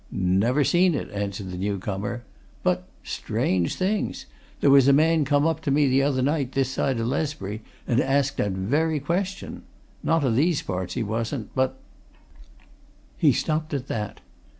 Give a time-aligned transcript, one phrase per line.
[0.11, 2.23] "Never seen it!" answered the new comer.
[2.63, 4.25] "But strange things!
[4.59, 7.61] there was a man come up to me the other night, this side o' Lesbury,
[7.87, 9.61] and asked that very question
[10.01, 11.53] not o' these parts, he wasn't.
[11.53, 11.77] But"
[13.19, 14.21] He stopped at that.